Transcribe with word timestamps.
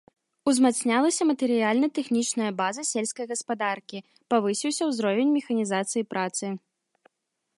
Узмацнялася 0.51 1.23
матэрыяльна-тэхнічная 1.31 2.47
база 2.61 2.81
сельскай 2.91 3.25
гаспадаркі, 3.33 3.99
павысіўся 4.35 4.83
ўзровень 4.93 5.31
механізацыі 5.39 6.03
працы. 6.15 6.45